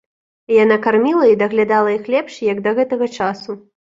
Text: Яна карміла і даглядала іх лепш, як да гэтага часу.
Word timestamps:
Яна 0.63 0.77
карміла 0.85 1.25
і 1.33 1.35
даглядала 1.41 1.93
іх 1.97 2.09
лепш, 2.13 2.39
як 2.51 2.63
да 2.69 2.75
гэтага 2.79 3.11
часу. 3.21 3.51